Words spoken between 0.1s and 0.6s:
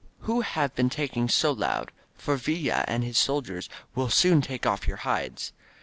Who